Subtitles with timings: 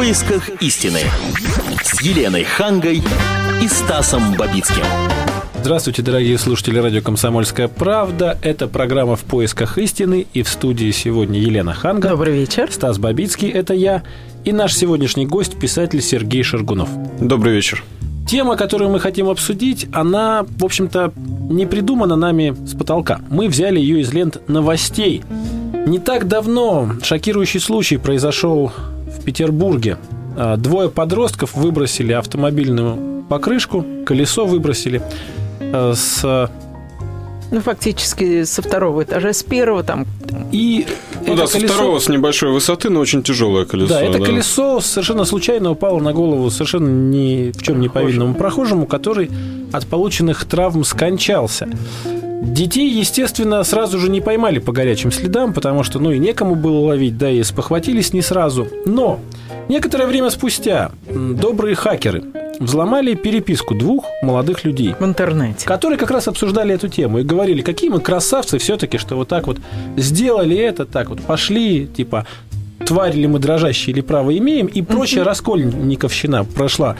[0.00, 1.00] поисках истины»
[1.82, 3.02] с Еленой Хангой
[3.62, 4.82] и Стасом Бабицким.
[5.60, 8.38] Здравствуйте, дорогие слушатели радио «Комсомольская правда».
[8.40, 10.26] Это программа «В поисках истины».
[10.32, 12.08] И в студии сегодня Елена Ханга.
[12.08, 12.72] Добрый вечер.
[12.72, 14.02] Стас Бабицкий– это я.
[14.44, 16.88] И наш сегодняшний гость– писатель Сергей Шаргунов.
[17.20, 17.84] Добрый вечер.
[18.26, 21.12] Тема, которую мы хотим обсудить, она, в общем-то,
[21.50, 23.20] не придумана нами с потолка.
[23.28, 25.22] Мы взяли ее из лент новостей.
[25.86, 28.72] Не так давно шокирующий случай произошел
[29.18, 29.98] в Петербурге.
[30.36, 35.02] А, двое подростков выбросили автомобильную покрышку, колесо выбросили
[35.60, 36.50] а, с
[37.50, 40.06] ну, фактически со второго этажа, с первого там.
[40.52, 40.86] И
[41.26, 41.58] ну да, колесо...
[41.58, 43.94] со второго с небольшой высоты, но очень тяжелое колесо.
[43.94, 44.24] Да, это да.
[44.24, 49.30] колесо совершенно случайно упало на голову совершенно ни в чем не повинному прохожему, который
[49.72, 51.68] от полученных травм скончался.
[52.42, 56.80] Детей, естественно, сразу же не поймали по горячим следам, потому что, ну, и некому было
[56.80, 58.66] ловить, да, и спохватились не сразу.
[58.86, 59.20] Но
[59.68, 62.24] некоторое время спустя добрые хакеры
[62.58, 64.94] взломали переписку двух молодых людей.
[64.98, 65.66] В интернете.
[65.66, 69.46] Которые как раз обсуждали эту тему и говорили, какие мы красавцы все-таки, что вот так
[69.46, 69.58] вот
[69.96, 72.26] сделали это, так вот пошли, типа,
[72.84, 76.96] тварь ли мы дрожащие или право имеем, и прочая раскольниковщина прошла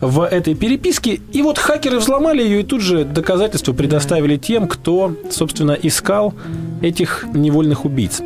[0.00, 1.20] в этой переписке.
[1.32, 6.34] И вот хакеры взломали ее, и тут же доказательства предоставили тем, кто, собственно, искал
[6.80, 8.22] этих невольных убийц.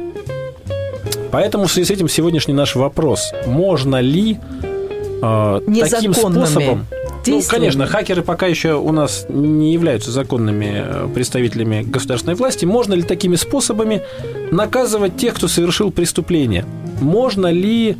[1.30, 3.32] Поэтому в связи с этим сегодняшний наш вопрос.
[3.46, 4.38] Можно ли
[5.22, 6.86] э, таким способом
[7.26, 12.64] ну, конечно, хакеры пока еще у нас не являются законными э, представителями государственной власти.
[12.64, 14.02] Можно ли такими способами
[14.50, 16.64] наказывать тех, кто совершил преступление?
[17.00, 17.96] Можно ли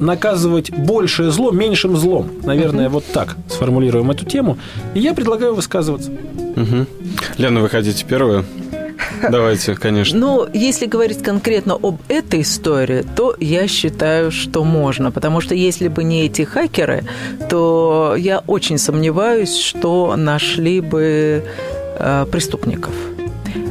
[0.00, 2.30] наказывать большее зло меньшим злом?
[2.42, 2.92] Наверное, uh-huh.
[2.92, 4.58] вот так сформулируем эту тему.
[4.94, 6.10] И я предлагаю высказываться.
[6.10, 6.86] Угу.
[7.38, 8.44] Лена, вы хотите первую?
[9.30, 10.18] Давайте, конечно.
[10.18, 15.10] Ну, если говорить конкретно об этой истории, то я считаю, что можно.
[15.10, 17.04] Потому что если бы не эти хакеры,
[17.48, 21.44] то я очень сомневаюсь, что нашли бы
[21.98, 22.92] э, преступников.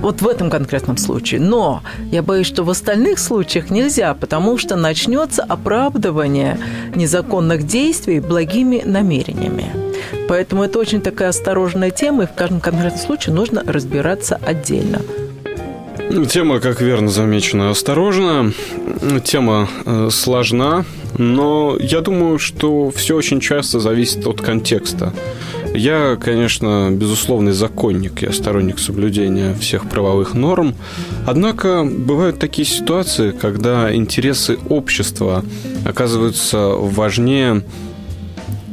[0.02, 1.40] Вот в этом конкретном случае.
[1.40, 6.60] Но я боюсь, что в остальных случаях нельзя, потому что начнется оправдывание
[6.96, 9.66] незаконных действий благими намерениями.
[10.28, 15.02] Поэтому это очень такая осторожная тема, и в каждом конкретном случае нужно разбираться отдельно.
[16.30, 18.54] Тема, как верно замечено, осторожна.
[19.24, 20.86] Тема э, сложна,
[21.18, 25.14] но я думаю, что все очень часто зависит от контекста.
[25.78, 30.74] Я, конечно, безусловный законник, я сторонник соблюдения всех правовых норм.
[31.28, 35.46] Однако бывают такие ситуации, когда интересы общества
[35.86, 37.64] оказываются важнее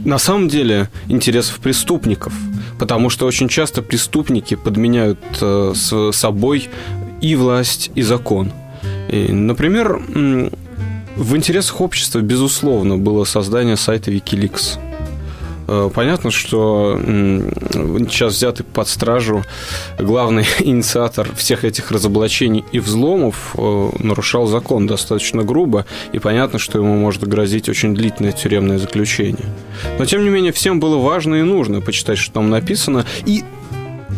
[0.06, 2.32] на самом деле интересов преступников,
[2.78, 6.70] потому что очень часто преступники подменяют э, с собой
[7.20, 8.50] и власть, и закон.
[9.10, 10.00] И, например,
[11.16, 14.78] в интересах общества, безусловно, было создание сайта Wikileaks.
[15.66, 19.44] Э, понятно, что сейчас взятый под стражу
[19.98, 26.78] главный инициатор всех этих разоблачений и взломов э, нарушал закон достаточно грубо, и понятно, что
[26.78, 29.46] ему может грозить очень длительное тюремное заключение.
[29.98, 33.44] Но, тем не менее, всем было важно и нужно почитать, что там написано, и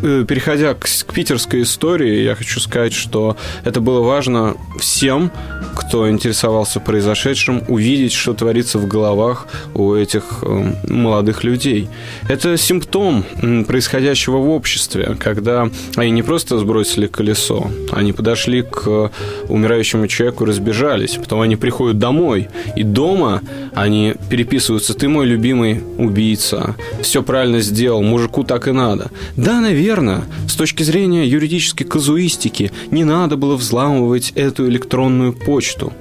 [0.01, 5.31] переходя к, к питерской истории, я хочу сказать, что это было важно всем,
[5.75, 11.89] кто интересовался произошедшим, увидеть, что творится в головах у этих э, молодых людей.
[12.29, 13.25] Это симптом
[13.67, 19.11] происходящего в обществе, когда они не просто сбросили колесо, они подошли к
[19.49, 21.17] умирающему человеку разбежались.
[21.17, 23.43] Потом они приходят домой, и дома
[23.75, 29.11] они переписываются «ты мой любимый убийца», «все правильно сделал, мужику так и надо».
[29.37, 30.25] Да, наверное, верно.
[30.49, 35.93] С точки зрения юридической казуистики не надо было взламывать эту электронную почту.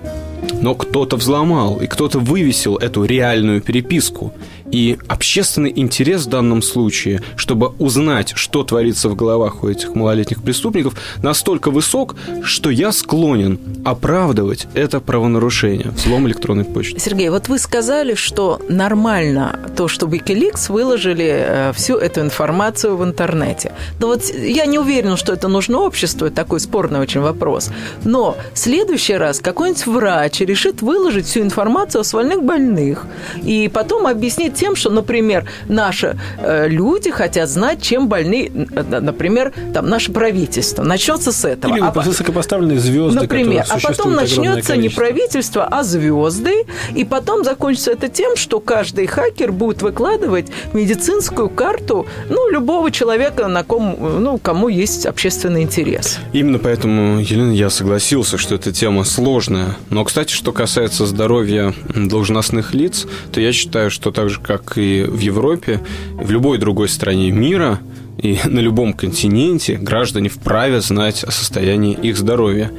[0.59, 4.34] Но кто-то взломал, и кто-то вывесил эту реальную переписку.
[4.72, 10.42] И общественный интерес в данном случае, чтобы узнать, что творится в головах у этих малолетних
[10.42, 17.00] преступников, настолько высок, что я склонен оправдывать это правонарушение, взлом электронной почты.
[17.00, 23.03] Сергей, вот вы сказали, что нормально то, что Wikileaks выложили э, всю эту информацию в
[23.03, 23.73] интернете.
[24.00, 27.70] Но вот я не уверена, что это нужно обществу, это такой спорный очень вопрос.
[28.03, 33.06] Но в следующий раз какой-нибудь врач решит выложить всю информацию о свальных больных
[33.44, 39.53] и потом объяснить тем, что, например, наши э, люди хотят знать, чем больны, э, например,
[39.73, 40.84] там, наше правительство.
[40.84, 41.73] Начнется с этого.
[41.73, 43.66] Или а, высокопоставленные звезды, Например.
[43.69, 46.66] А потом начнется не правительство, а звезды.
[46.93, 53.47] И потом закончится это тем, что каждый хакер будет выкладывать медицинскую карту ну, любого человека,
[53.47, 56.19] на ком, ну, кому есть общественный интерес.
[56.34, 59.75] Именно поэтому, Елена, я согласился, что эта тема сложная.
[59.90, 65.03] Но, кстати, что касается здоровья должностных лиц, то я считаю, что так же, как и
[65.03, 65.82] в Европе,
[66.14, 67.80] в любой другой стране мира–
[68.18, 72.72] и на любом континенте граждане вправе знать о состоянии их здоровья.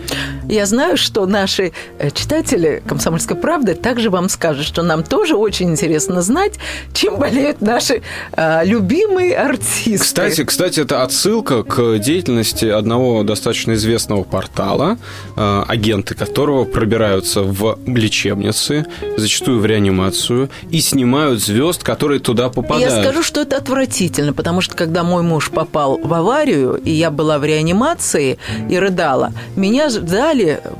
[0.48, 5.70] Я знаю, что наши э, читатели «Комсомольской правды» также вам скажут, что нам тоже очень
[5.70, 6.54] интересно знать,
[6.92, 8.02] чем болеют наши
[8.32, 9.98] э, любимые артисты.
[9.98, 14.98] Кстати, кстати, это отсылка к деятельности одного достаточно известного портала,
[15.36, 22.92] э, агенты которого пробираются в лечебницы, зачастую в реанимацию, и снимают звезд, которые туда попадают.
[22.92, 27.10] Я скажу, что это отвратительно, потому что когда мой муж попал в аварию, и я
[27.10, 28.38] была в реанимации
[28.68, 30.35] и рыдала, меня ждали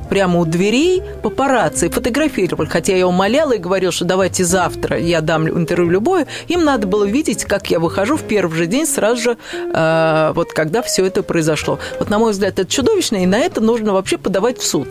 [0.09, 5.47] прямо у дверей папарацци, фотографировали, хотя я умоляла и говорила, что давайте завтра я дам
[5.47, 9.37] интервью любое, им надо было видеть, как я выхожу в первый же день сразу же,
[9.53, 11.79] э, вот когда все это произошло.
[11.99, 14.87] Вот, на мой взгляд, это чудовищно, и на это нужно вообще подавать в суд.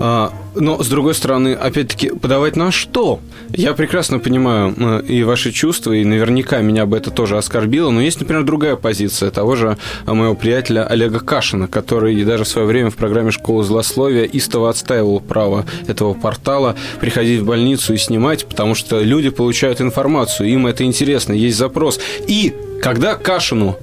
[0.00, 3.20] А, но, с другой стороны, опять-таки, подавать на что?
[3.50, 8.00] Я прекрасно понимаю э, и ваши чувства, и наверняка меня бы это тоже оскорбило, но
[8.00, 12.90] есть, например, другая позиция того же моего приятеля Олега Кашина, который даже в свое время
[12.90, 18.74] в программе «Школа злословия» истово отстаивал право этого портала приходить в больницу и снимать, потому
[18.74, 22.00] что люди получают информацию, им это интересно, есть запрос.
[22.26, 23.76] И когда Кашину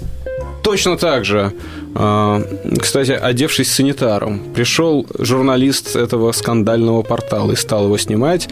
[0.63, 1.53] точно так же
[1.95, 8.49] кстати, одевшись санитаром, пришел журналист этого скандального портала и стал его снимать.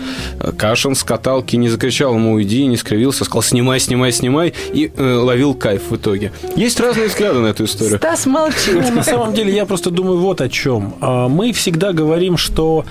[0.58, 5.14] Кашин с каталки не закричал ему «Уйди», не скривился, сказал «Снимай, снимай, снимай» и э,
[5.16, 6.32] ловил кайф в итоге.
[6.56, 7.98] Есть разные взгляды на эту историю.
[7.98, 8.72] Стас, молчи.
[8.72, 10.96] Ну, на самом деле, я просто думаю вот о чем.
[11.02, 12.86] А, мы всегда говорим, что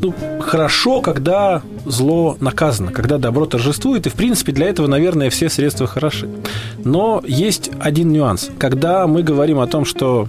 [0.00, 5.48] ну, хорошо, когда зло наказано, когда добро торжествует, и, в принципе, для этого, наверное, все
[5.48, 6.28] средства хороши.
[6.84, 8.50] Но есть один нюанс.
[8.58, 10.28] Когда мы говорим о том, что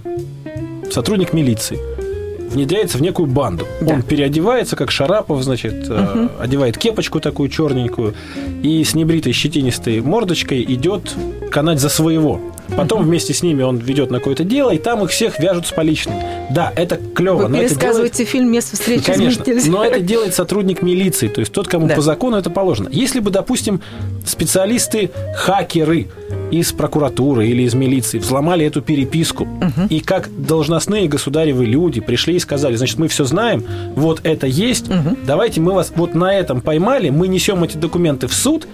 [0.90, 1.78] сотрудник милиции
[2.52, 3.66] внедряется в некую банду.
[3.80, 3.94] Да.
[3.94, 6.28] Он переодевается, как Шарапов, значит, угу.
[6.38, 8.14] одевает кепочку такую черненькую
[8.62, 11.14] и с небритой щетинистой мордочкой идет
[11.50, 12.40] канать за своего.
[12.76, 15.72] Потом вместе с ними он ведет на какое-то дело, и там их всех вяжут с
[15.72, 16.16] поличным.
[16.50, 17.46] Да, это клево.
[17.46, 18.30] Вы пересказываете делает...
[18.30, 21.94] фильм «Место встречи Конечно, но это делает сотрудник милиции, то есть тот, кому да.
[21.94, 22.88] по закону это положено.
[22.90, 23.80] Если бы, допустим,
[24.24, 26.08] специалисты, хакеры
[26.50, 29.86] из прокуратуры или из милиции взломали эту переписку, угу.
[29.88, 33.64] и как должностные государевы люди пришли и сказали, значит, мы все знаем,
[33.96, 35.16] вот это есть, угу.
[35.26, 38.66] давайте мы вас вот на этом поймали, мы несем эти документы в суд,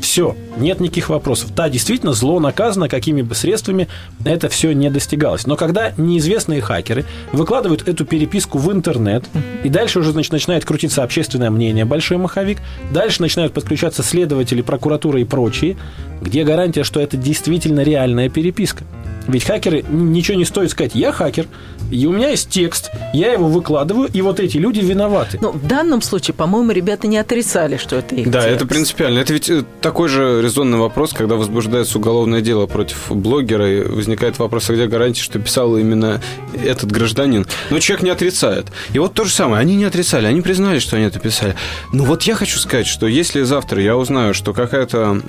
[0.00, 1.54] все, нет никаких вопросов.
[1.54, 3.88] Да, действительно, зло наказано, какими бы средствами
[4.24, 5.46] это все не достигалось.
[5.46, 9.24] Но когда неизвестные хакеры выкладывают эту переписку в интернет,
[9.64, 12.58] и дальше уже значит, начинает крутиться общественное мнение, большой маховик,
[12.92, 15.76] дальше начинают подключаться следователи, прокуратура и прочие,
[16.20, 18.84] где гарантия, что это действительно реальная переписка?
[19.30, 21.46] Ведь хакеры ничего не стоит сказать, я хакер,
[21.90, 25.38] и у меня есть текст, я его выкладываю, и вот эти люди виноваты.
[25.40, 28.56] Но в данном случае, по-моему, ребята не отрицали, что это их Да, текст.
[28.56, 29.18] это принципиально.
[29.20, 34.38] Это ведь э, такой же резонный вопрос, когда возбуждается уголовное дело против блогера, и возникает
[34.38, 36.20] вопрос, а где гарантия, что писал именно
[36.64, 37.46] этот гражданин.
[37.70, 38.66] Но человек не отрицает.
[38.92, 41.54] И вот то же самое, они не отрицали, они признали, что они это писали.
[41.92, 45.20] Ну вот я хочу сказать, что если завтра я узнаю, что какая-то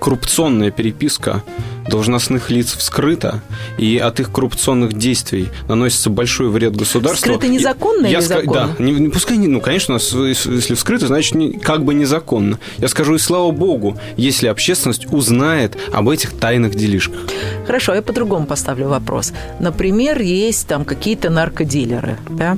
[0.00, 1.42] коррупционная переписка
[1.88, 3.42] должностных лиц вскрыта,
[3.78, 7.32] и от их коррупционных действий наносится большой вред государству.
[7.32, 8.74] Вскрыто незаконно я или ска- законно?
[8.78, 12.58] Да, не, не, пускай, не, ну, конечно, если вскрыто, значит, не, как бы незаконно.
[12.78, 17.20] Я скажу, и слава богу, если общественность узнает об этих тайных делишках.
[17.66, 19.32] Хорошо, я по-другому поставлю вопрос.
[19.60, 22.56] Например, есть там какие-то наркодилеры, да,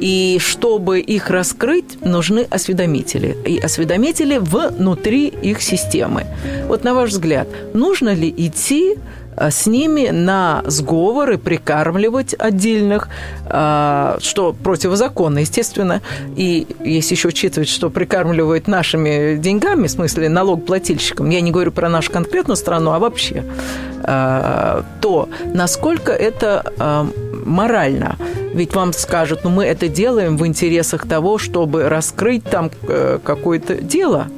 [0.00, 3.36] и чтобы их раскрыть, нужны осведомители.
[3.46, 6.26] И осведомители внутри их системы.
[6.66, 8.61] Вот на ваш взгляд, нужно ли идти
[9.36, 13.08] Э, с ними на сговоры прикармливать отдельных,
[13.46, 16.02] э, что противозаконно, естественно.
[16.36, 21.88] И если еще учитывать, что прикармливают нашими деньгами, в смысле налогоплательщикам, я не говорю про
[21.88, 23.44] нашу конкретную страну, а вообще,
[24.04, 26.62] э, то насколько это
[27.44, 28.16] морально?
[28.54, 32.70] Ведь вам скажут, ну мы это делаем в интересах того, чтобы раскрыть там
[33.24, 34.28] какое-то дело–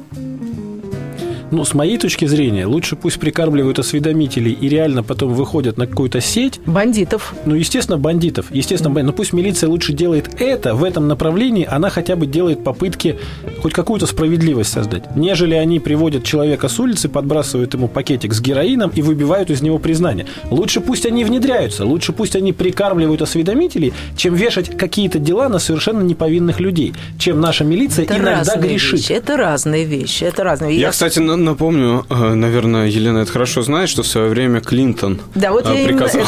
[1.51, 6.21] ну, с моей точки зрения, лучше пусть прикармливают осведомителей и реально потом выходят на какую-то
[6.21, 6.59] сеть.
[6.65, 7.33] Бандитов.
[7.45, 8.47] Ну, естественно, бандитов.
[8.51, 9.13] Естественно, бандитов.
[9.13, 13.17] Но пусть милиция лучше делает это в этом направлении, она хотя бы делает попытки
[13.61, 15.15] хоть какую-то справедливость создать.
[15.15, 19.77] Нежели они приводят человека с улицы, подбрасывают ему пакетик с героином и выбивают из него
[19.77, 20.25] признание.
[20.49, 26.01] Лучше пусть они внедряются, лучше пусть они прикармливают осведомителей, чем вешать какие-то дела на совершенно
[26.01, 28.93] неповинных людей, чем наша милиция это иногда грешит.
[28.99, 29.11] Вещи.
[29.13, 30.23] Это разные вещи.
[30.23, 30.75] Это разные.
[30.75, 35.19] Я, Я, кстати, напомню, э, наверное, Елена это хорошо знает, что в свое время Клинтон
[35.33, 36.23] да, вот э, приказал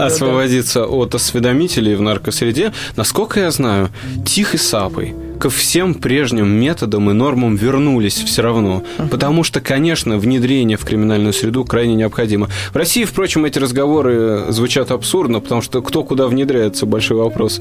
[0.00, 0.86] освободиться да.
[0.86, 2.72] от осведомителей в наркосреде.
[2.96, 3.90] Насколько я знаю,
[4.24, 8.84] тихой сапой ко всем прежним методам и нормам вернулись все равно.
[9.10, 12.48] Потому что, конечно, внедрение в криминальную среду крайне необходимо.
[12.72, 17.60] В России, впрочем, эти разговоры звучат абсурдно, потому что кто куда внедряется, большой вопрос.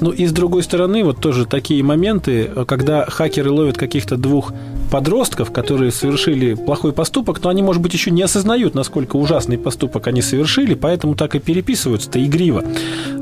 [0.00, 4.52] Ну и с другой стороны, вот тоже такие моменты, когда хакеры ловят каких-то двух
[4.92, 10.06] подростков, которые совершили плохой поступок, но они, может быть, еще не осознают, насколько ужасный поступок
[10.06, 12.62] они совершили, поэтому так и переписываются-то игриво.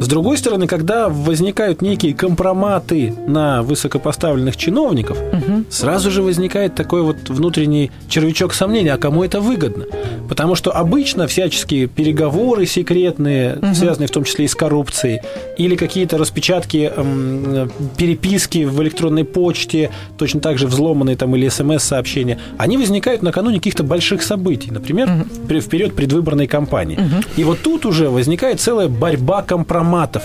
[0.01, 5.65] С другой стороны, когда возникают некие компроматы на высокопоставленных чиновников, угу.
[5.71, 9.85] сразу же возникает такой вот внутренний червячок сомнения, а кому это выгодно?
[10.29, 13.75] Потому что обычно всяческие переговоры секретные, угу.
[13.75, 15.21] связанные в том числе и с коррупцией,
[15.57, 22.39] или какие-то распечатки, эм, переписки в электронной почте, точно так же взломанные там или смс-сообщения,
[22.57, 25.61] они возникают накануне каких-то больших событий, например, угу.
[25.61, 26.97] в период предвыборной кампании.
[26.97, 27.25] Угу.
[27.37, 30.23] И вот тут уже возникает целая борьба компроматов.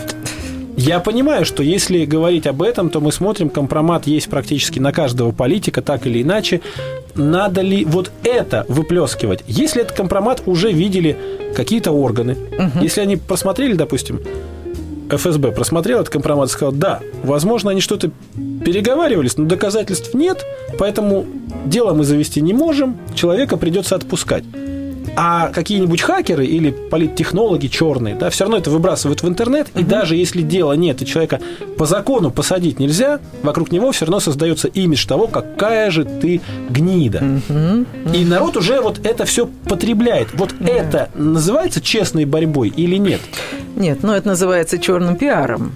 [0.78, 5.32] Я понимаю, что если говорить об этом, то мы смотрим, компромат есть практически на каждого
[5.32, 6.62] политика, так или иначе.
[7.16, 9.44] Надо ли вот это выплескивать?
[9.48, 11.18] Если этот компромат уже видели
[11.56, 12.84] какие-то органы, угу.
[12.84, 14.20] если они просмотрели, допустим,
[15.10, 18.12] ФСБ просмотрел этот компромат и сказал, да, возможно, они что-то
[18.64, 20.46] переговаривались, но доказательств нет,
[20.78, 21.26] поэтому
[21.66, 24.44] дело мы завести не можем, человека придется отпускать.
[25.16, 29.80] А какие-нибудь хакеры или политтехнологи черные, да, все равно это выбрасывают в интернет, угу.
[29.80, 31.40] и даже если дела нет, и человека
[31.78, 37.24] по закону посадить нельзя, вокруг него все равно создается имидж того, какая же ты гнида.
[37.50, 38.14] Угу.
[38.14, 40.30] И народ уже вот это все потребляет.
[40.34, 40.72] Вот да.
[40.72, 43.22] это называется честной борьбой или нет?
[43.76, 45.74] Нет, ну это называется черным пиаром.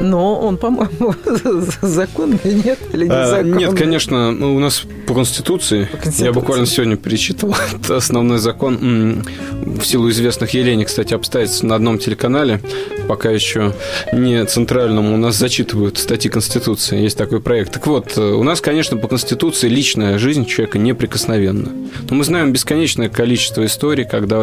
[0.00, 1.14] Но он, по-моему,
[1.82, 6.24] законный нет или не а, Нет, конечно, у нас по Конституции, по Конституции.
[6.24, 9.24] я буквально сегодня перечитывал, это основной закон,
[9.60, 12.60] в силу известных Елене, кстати, обстоятельств на одном телеканале,
[13.08, 13.74] пока еще
[14.12, 17.72] не центральному, у нас зачитывают статьи Конституции, есть такой проект.
[17.72, 21.72] Так вот, у нас, конечно, по Конституции личная жизнь человека неприкосновенна.
[22.08, 24.40] Но мы знаем бесконечное количество историй, когда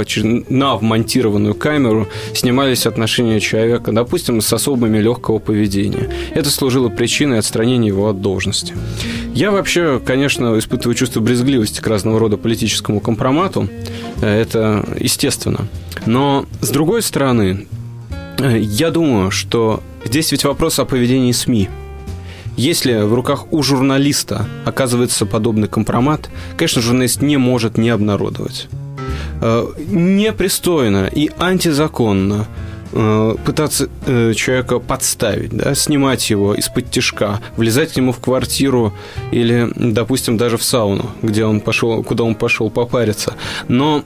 [0.49, 6.09] на вмонтированную камеру снимались отношения человека, допустим, с особыми легкого поведения.
[6.35, 8.75] Это служило причиной отстранения его от должности.
[9.33, 13.69] Я вообще, конечно, испытываю чувство брезгливости к разного рода политическому компромату.
[14.21, 15.67] Это естественно.
[16.05, 17.65] Но, с другой стороны,
[18.37, 21.69] я думаю, что здесь ведь вопрос о поведении СМИ.
[22.57, 28.67] Если в руках у журналиста оказывается подобный компромат, конечно, журналист не может не обнародовать.
[29.41, 32.65] Э, непристойно и антизаконно Э,
[33.45, 38.93] пытаться э, человека подставить, да, снимать его из-под тяжка, влезать к нему в квартиру
[39.31, 43.35] или, допустим, даже в сауну, где он пошел, куда он пошел попариться.
[43.67, 44.03] Но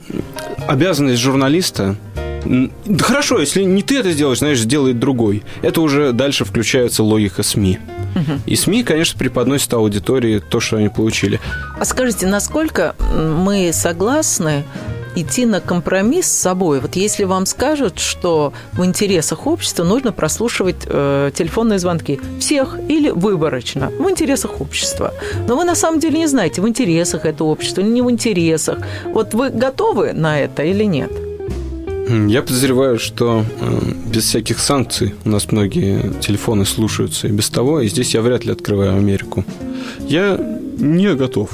[0.68, 1.96] обязанность журналиста
[2.44, 5.44] да хорошо, если не ты это сделаешь, знаешь, сделает другой.
[5.62, 7.78] Это уже дальше включается логика СМИ.
[8.16, 8.40] Угу.
[8.46, 11.40] И СМИ, конечно, преподносят аудитории то, что они получили.
[11.78, 14.64] А скажите, насколько мы согласны
[15.14, 16.80] идти на компромисс с собой.
[16.80, 23.10] Вот если вам скажут, что в интересах общества нужно прослушивать э, телефонные звонки всех или
[23.10, 25.12] выборочно, в интересах общества.
[25.48, 28.78] Но вы на самом деле не знаете, в интересах это общество или не в интересах.
[29.06, 31.10] Вот вы готовы на это или нет?
[32.28, 37.80] Я подозреваю, что э, без всяких санкций у нас многие телефоны слушаются и без того,
[37.80, 39.44] и здесь я вряд ли открываю Америку.
[40.00, 40.38] Я
[40.78, 41.50] не готов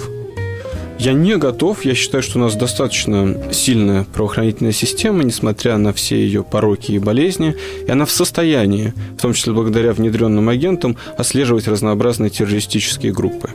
[0.98, 1.84] я не готов.
[1.84, 6.98] Я считаю, что у нас достаточно сильная правоохранительная система, несмотря на все ее пороки и
[6.98, 7.54] болезни.
[7.86, 13.50] И она в состоянии, в том числе благодаря внедренным агентам, отслеживать разнообразные террористические группы.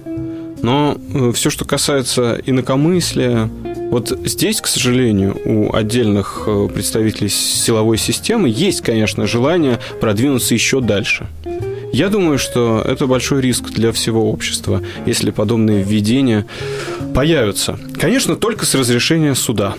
[0.62, 3.50] Но э, все, что касается инакомыслия,
[3.92, 10.80] вот здесь, к сожалению, у отдельных э, представителей силовой системы есть, конечно, желание продвинуться еще
[10.80, 11.28] дальше.
[11.94, 16.48] Я думаю, что это большой риск для всего общества, если подобные введения
[17.14, 17.80] появятся.
[18.00, 19.76] Конечно, только с разрешения суда.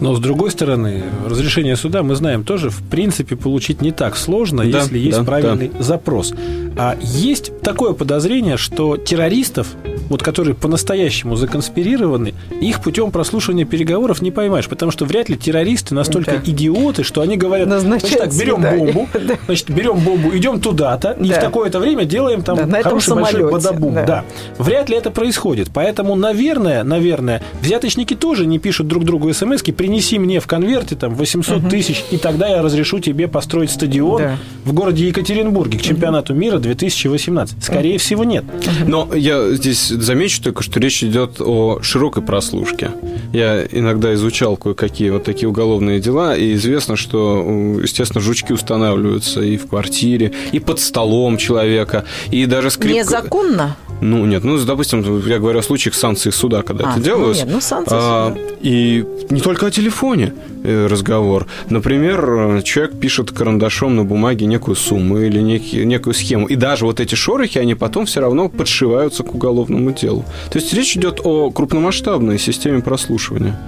[0.00, 4.64] Но с другой стороны, разрешение суда мы знаем тоже в принципе получить не так сложно,
[4.64, 5.82] да, если есть да, правильный да.
[5.82, 6.34] запрос.
[6.76, 9.68] А есть такое подозрение, что террористов
[10.08, 15.94] вот которые по-настоящему законспирированы, их путем прослушивания переговоров не поймаешь, потому что вряд ли террористы
[15.94, 16.50] настолько да.
[16.50, 19.08] идиоты, что они говорят, значит так, берем бомбу,
[19.46, 21.26] значит, берем бомбу, идем туда-то, да.
[21.26, 23.94] и в такое-то время делаем там да, хороший большой бадабум.
[23.94, 24.04] Да.
[24.06, 24.24] да.
[24.58, 25.70] Вряд ли это происходит.
[25.72, 31.14] Поэтому, наверное, наверное, взяточники тоже не пишут друг другу смс принеси мне в конверте там
[31.14, 31.68] 800 угу.
[31.70, 34.36] тысяч, и тогда я разрешу тебе построить стадион да.
[34.64, 37.62] в городе Екатеринбурге к чемпионату мира 2018?
[37.62, 38.44] Скорее всего, нет.
[38.86, 42.90] Но я здесь замечу только, что речь идет о широкой прослушке.
[43.32, 49.56] Я иногда изучал кое-какие вот такие уголовные дела, и известно, что, естественно, жучки устанавливаются и
[49.56, 52.98] в квартире, и под столом человека, и даже скрипка...
[52.98, 53.76] Незаконно?
[54.00, 57.38] Ну, нет, ну, допустим, я говорю о случаях санкций суда, когда А, это ну, делалось.
[57.38, 58.40] нет, ну, санкции А, суда.
[58.60, 61.46] И не только о телефоне э, разговор.
[61.70, 66.46] Например, э, человек пишет карандашом на бумаге некую сумму или некий, некую схему.
[66.46, 70.24] И даже вот эти шорохи, они потом все равно подшиваются к уголовному делу.
[70.50, 73.58] То есть речь идет о крупномасштабной системе прослушивания.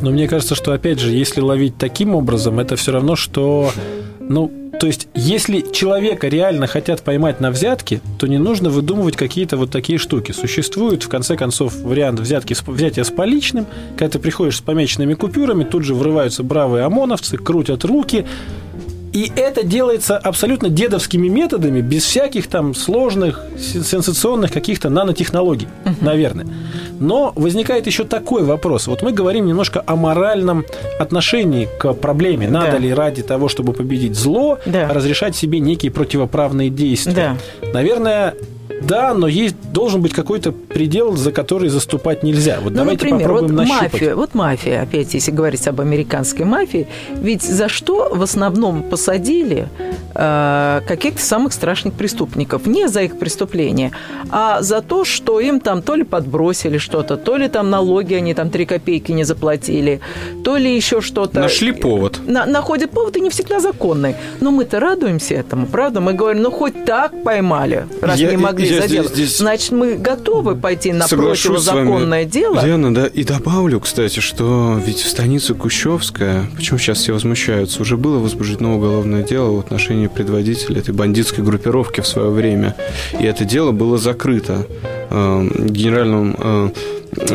[0.00, 3.70] Но мне кажется, что, опять же, если ловить таким образом, это все равно, что...
[4.26, 4.50] Ну,
[4.84, 9.70] то есть, если человека реально хотят поймать на взятки, то не нужно выдумывать какие-то вот
[9.70, 10.32] такие штуки.
[10.32, 13.64] Существует, в конце концов, вариант взятки, взятия с поличным,
[13.96, 18.26] когда ты приходишь с помеченными купюрами, тут же врываются бравые ОМОНовцы, крутят руки,
[19.14, 25.68] и это делается абсолютно дедовскими методами, без всяких там сложных, сенсационных каких-то нанотехнологий,
[26.00, 26.46] наверное.
[27.00, 28.86] Но возникает еще такой вопрос.
[28.88, 30.64] Вот мы говорим немножко о моральном
[30.98, 32.48] отношении к проблеме.
[32.48, 32.78] Надо Да.
[32.78, 34.88] ли ради того, чтобы победить зло, Да.
[34.88, 37.38] разрешать себе некие противоправные действия?
[37.72, 38.34] Наверное,
[38.82, 42.58] да, но есть должен быть какой-то предел, за который заступать нельзя.
[42.60, 43.92] Вот Ну, давайте например, вот попробуем нащупать.
[43.92, 49.68] мафия, вот мафия, опять, если говорить об американской мафии, ведь за что в основном посадили
[50.14, 52.66] э, каких-то самых страшных преступников?
[52.66, 53.92] Не за их преступления,
[54.30, 58.34] а за то, что им там то ли подбросили что-то, то ли там налоги они
[58.34, 60.00] там 3 копейки не заплатили,
[60.44, 61.40] то ли еще что-то.
[61.40, 62.20] Нашли повод.
[62.26, 64.14] На- находят повод и не всегда законный.
[64.40, 66.00] Но мы-то радуемся этому, правда?
[66.00, 69.12] Мы говорим, ну хоть так поймали, раз Я- не могли я здесь- заделать.
[69.14, 72.64] здесь Значит, мы готовы пойти на противозаконное дело.
[72.64, 73.06] Лена, да.
[73.06, 78.76] И добавлю, кстати, что ведь в станице Кущевская, почему сейчас все возмущаются, уже было возбуждено
[78.76, 82.74] уголовное дело в отношении предводителя этой бандитской группировки в свое время.
[83.18, 84.66] И это дело было закрыто
[85.10, 86.70] э, генеральным э,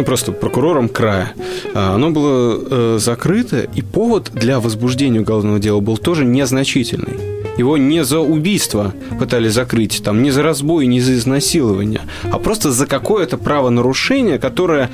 [0.06, 1.34] просто прокурором края.
[1.74, 7.40] А, Оно было э, закрыто, и повод для возбуждения уголовного дела был тоже незначительный.
[7.58, 12.72] Его не за убийство пытались закрыть, там, не за разбой, не за изнасилование, а просто
[12.72, 14.90] за какое-то правонарушение, которое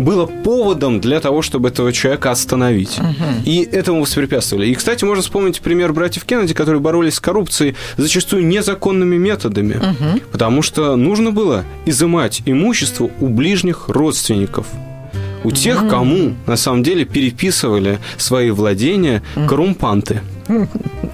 [0.00, 2.98] было поводом для того, чтобы этого человека остановить.
[3.44, 4.66] И этому воспрепятствовали.
[4.66, 9.80] И, кстати, можно вспомнить пример братьев Кеннеди, которые боролись с коррупцией зачастую незаконными методами.
[10.32, 14.66] Потому что нужно было изымать имущество у ближних родственников.
[15.42, 20.20] У тех, кому на самом деле переписывали свои владения коррумпанты.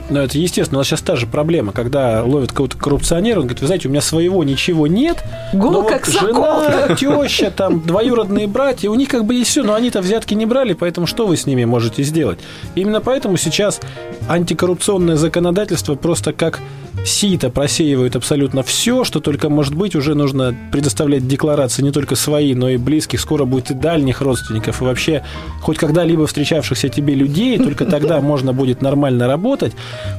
[0.09, 0.79] Ну, это естественно.
[0.79, 3.91] У нас сейчас та же проблема, когда ловят какого-то коррупционера, он говорит, вы знаете, у
[3.91, 9.09] меня своего ничего нет, Гол но как вот жена, теща, там, двоюродные братья, у них
[9.09, 12.03] как бы есть все, но они-то взятки не брали, поэтому что вы с ними можете
[12.03, 12.39] сделать?
[12.75, 13.81] Именно поэтому сейчас
[14.29, 16.61] антикоррупционное законодательство просто как
[17.07, 19.95] сито просеивает абсолютно все, что только может быть.
[19.95, 23.21] Уже нужно предоставлять декларации не только свои, но и близких.
[23.21, 24.83] Скоро будет и дальних родственников.
[24.83, 25.25] И вообще,
[25.63, 29.73] хоть когда-либо встречавшихся тебе людей, только тогда можно будет нормально работать.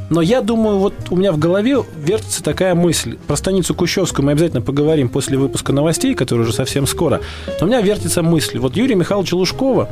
[0.09, 3.17] Но я думаю, вот у меня в голове вертится такая мысль.
[3.27, 7.21] Про станицу Кущевскую мы обязательно поговорим после выпуска новостей, который уже совсем скоро.
[7.59, 8.59] Но у меня вертится мысль.
[8.59, 9.89] Вот Юрия Михайловича Лужкова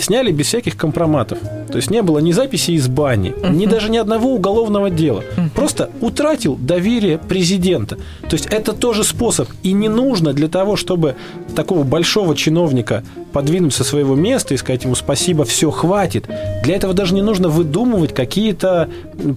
[0.00, 1.38] сняли без всяких компроматов.
[1.70, 5.22] То есть не было ни записи из бани, ни даже ни одного уголовного дела.
[5.54, 7.96] Просто утратил доверие президента.
[7.96, 9.48] То есть это тоже способ.
[9.62, 11.16] И не нужно для того, чтобы
[11.54, 16.28] такого большого чиновника подвинуть со своего места и сказать ему спасибо, все, хватит.
[16.64, 18.14] Для этого даже не нужно выдумывать
[18.52, 18.88] какие-то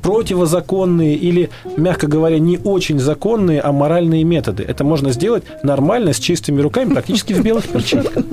[0.01, 4.63] противозаконные или, мягко говоря, не очень законные, а моральные методы.
[4.63, 8.23] Это можно сделать нормально, с чистыми руками, практически в белых перчатках.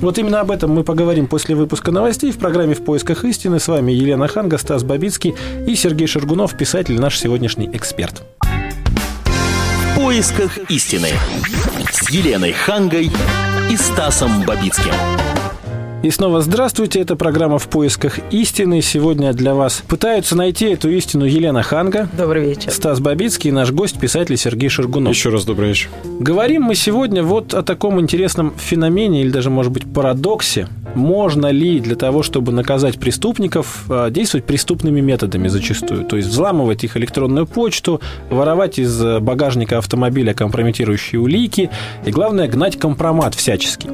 [0.00, 3.60] Вот именно об этом мы поговорим после выпуска новостей в программе «В поисках истины».
[3.60, 5.34] С вами Елена Ханга, Стас Бабицкий
[5.66, 8.22] и Сергей Шергунов, писатель, наш сегодняшний эксперт.
[8.40, 11.08] В поисках истины.
[11.90, 13.10] С Еленой Хангой
[13.70, 14.92] и Стасом Бабицким.
[16.04, 18.82] И снова здравствуйте, это программа «В поисках истины».
[18.82, 22.70] Сегодня для вас пытаются найти эту истину Елена Ханга, Добрый вечер.
[22.72, 25.14] Стас Бабицкий и наш гость, писатель Сергей Шергунов.
[25.14, 25.88] Еще раз добрый вечер.
[26.20, 30.68] Говорим мы сегодня вот о таком интересном феномене или даже, может быть, парадоксе.
[30.94, 36.04] Можно ли для того, чтобы наказать преступников, э, действовать преступными методами зачастую?
[36.04, 41.70] То есть взламывать их электронную почту, воровать из э, багажника автомобиля компрометирующие улики
[42.04, 43.88] и, главное, гнать компромат всячески.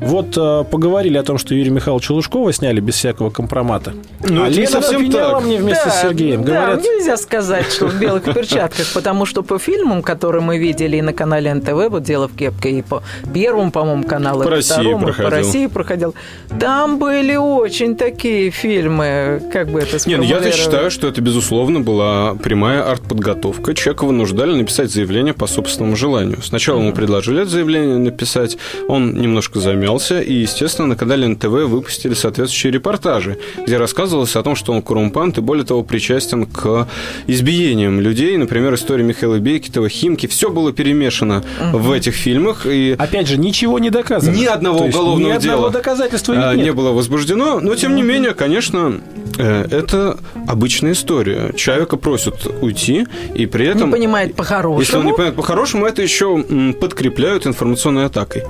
[0.00, 3.92] Вот э, поговорили о том, что Юрия Михайловича Лужкова сняли без всякого компромата.
[4.26, 5.44] Ну, а Лена совсем обвиняла так.
[5.44, 6.42] мне вместе с Сергеем.
[6.42, 10.96] да, Говорят, нельзя сказать, что в белых перчатках, потому что по фильмам, которые мы видели
[10.96, 13.02] и на канале НТВ, вот «Дело в кепке», и по
[13.34, 15.30] первому, по-моему, каналу, По и России второму, по проходил.
[15.30, 16.14] России проходил,
[16.58, 21.80] там были очень такие фильмы, как бы это Не, ну я-то считаю, что это, безусловно,
[21.80, 23.74] была прямая артподготовка.
[23.74, 26.38] Человека вынуждали написать заявление по собственному желанию.
[26.42, 28.56] Сначала ему предложили это заявление написать,
[28.88, 34.56] он немножко замялся, и, естественно, на канале НТВ выпустили соответствующие репортажи, где рассказывалось о том,
[34.56, 36.88] что он коррумпант и, более того, причастен к
[37.26, 38.36] избиениям людей.
[38.36, 40.26] Например, история Михаила Бекетова, Химки.
[40.26, 44.34] Все было перемешано в этих фильмах, и опять же, ничего не доказано.
[44.34, 46.64] Ни одного То уголовного ни одного дела доказательства а, нет.
[46.64, 49.00] не было возбуждено, но тем не менее, конечно,
[49.38, 51.52] э, это обычная история.
[51.56, 53.88] Человека просят уйти, и при этом...
[53.88, 54.80] Не понимает по-хорошему.
[54.80, 56.42] Если он не понимает по-хорошему, это еще
[56.80, 58.42] подкрепляют информационной атакой.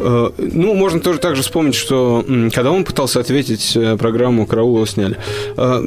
[0.00, 4.86] Э, Ну, можно тоже также вспомнить, что когда он пытался ответить э, программу «Караул» его
[4.86, 5.16] сняли.
[5.56, 5.82] Э,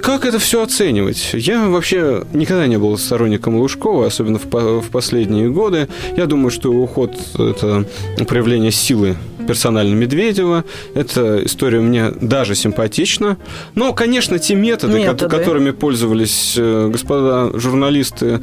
[0.00, 1.30] Как это все оценивать?
[1.34, 4.44] Я вообще никогда не был сторонником Лужкова, особенно в,
[4.80, 5.88] в последние годы.
[6.16, 7.84] Я думаю, что уход– это
[8.26, 10.64] проявление силы персонально Медведева.
[10.94, 13.38] Эта история мне даже симпатична.
[13.74, 15.28] Но, конечно, те методы, Методы.
[15.36, 18.40] которыми пользовались господа журналисты,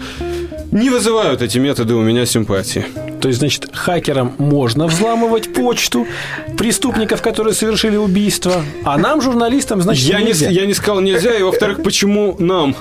[0.72, 2.86] не вызывают эти методы у меня симпатии.
[3.22, 6.08] То есть, значит, хакерам можно взламывать почту
[6.58, 10.50] преступников, которые совершили убийство, а нам, журналистам, значит, Я не, нельзя.
[10.50, 12.76] я не сказал нельзя, и во-вторых, почему нам,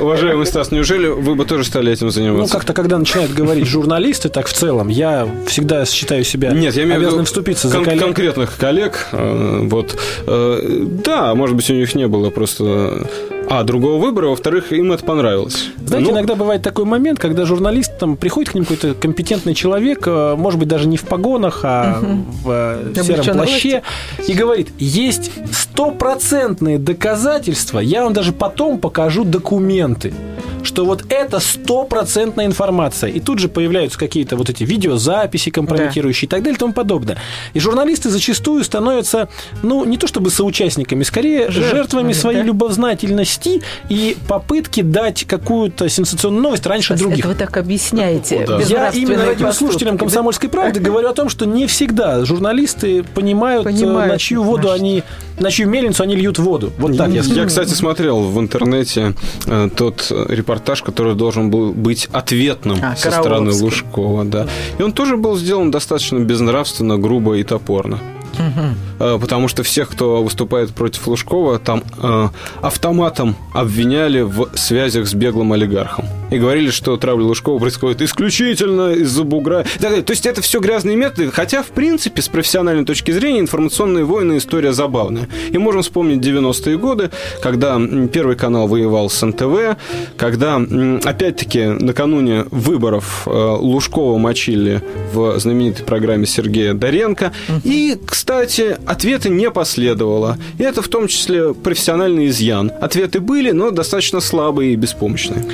[0.00, 2.52] уважаемый Стас, неужели вы бы тоже стали этим Ну, заниматься?
[2.52, 6.98] как-то, когда начинают говорить журналисты, так в целом, я всегда считаю себя Нет, я имею
[7.00, 8.02] обязанным вступиться за кон- коллег.
[8.04, 9.08] конкретных коллег.
[9.12, 9.96] э, Вот.
[10.26, 13.08] Э, Да, может быть, у них не было просто...
[13.54, 15.72] А, другого выбора, во-вторых, им это понравилось.
[15.76, 20.06] Знаете, Ну, иногда бывает такой момент, когда журналист, там, приходит к ним какой-то компетентный человек,
[20.06, 23.82] э, может быть, даже не в погонах, а в э, сером плаще,
[24.26, 30.14] и говорит, есть стопроцентные доказательства, я вам даже потом покажу документы,
[30.62, 33.10] что вот это стопроцентная информация.
[33.10, 37.18] И тут же появляются какие-то вот эти видеозаписи компрометирующие и так далее и тому подобное.
[37.52, 39.28] И журналисты зачастую становятся,
[39.62, 42.44] ну, не то чтобы соучастниками, скорее Жертвами, жертвами своей да.
[42.46, 43.41] любознательности
[43.88, 47.20] и попытки дать какую-то сенсационную новость раньше других.
[47.20, 48.44] Это вы так объясняете.
[48.46, 48.60] Да.
[48.60, 49.98] Я именно радиослушателям?
[49.98, 54.68] «Комсомольской правды» говорю о том, что не всегда журналисты понимают, э, Понимают, на чью воду
[54.68, 55.02] на они,
[55.38, 56.72] на чью мельницу они льют воду.
[56.78, 57.22] Вот так я.
[57.22, 59.14] Я, кстати, смотрел в интернете
[59.46, 63.52] э, тот репортаж, который должен был быть ответным А, со стороны.
[63.52, 64.46] Лужкова, да.
[64.78, 67.98] И он тоже был сделан достаточно безнравственно, грубо и топорно.
[68.38, 68.72] Э,
[69.18, 72.28] Потому что всех, кто выступает против Лужкова, там э,
[72.60, 76.06] автоматом обвиняли в связях с беглым олигархом.
[76.30, 79.64] И говорили, что травля Лужкова происходит исключительно из-за бугра.
[79.80, 84.38] То есть это все грязные методы, хотя, в принципе, с профессиональной точки зрения, информационные войны
[84.38, 85.28] история забавная.
[85.50, 87.10] И можем вспомнить 90-е годы,
[87.42, 87.78] когда
[88.12, 89.76] Первый канал воевал с НТВ,
[90.16, 94.80] когда, опять-таки, накануне выборов э, Лужкова мочили
[95.12, 97.32] в знаменитой программе Сергея Доренко.
[97.64, 100.36] И, кстати, ответа не последовало.
[100.58, 102.70] И это в том числе профессиональный изъян.
[102.80, 105.44] Ответы были, но достаточно слабые и беспомощные.